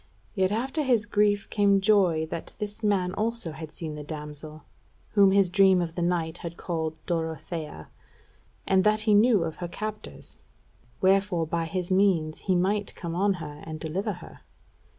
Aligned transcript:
Yet 0.33 0.51
after 0.51 0.81
his 0.81 1.05
grief 1.05 1.47
came 1.51 1.79
joy 1.79 2.25
that 2.31 2.55
this 2.57 2.81
man 2.81 3.13
also 3.13 3.51
had 3.51 3.71
seen 3.71 3.93
the 3.93 4.03
damsel, 4.03 4.63
whom 5.09 5.29
his 5.29 5.51
dream 5.51 5.79
of 5.79 5.93
the 5.93 6.01
night 6.01 6.39
had 6.39 6.57
called 6.57 6.95
Dorothea, 7.05 7.87
and 8.65 8.83
that 8.83 9.01
he 9.01 9.13
knew 9.13 9.43
of 9.43 9.57
her 9.57 9.67
captors; 9.67 10.37
wherefore 11.01 11.45
by 11.45 11.65
his 11.65 11.91
means 11.91 12.39
he 12.39 12.55
might 12.55 12.95
come 12.95 13.13
on 13.13 13.33
her 13.33 13.61
and 13.63 13.79
deliver 13.79 14.13
her. 14.13 14.39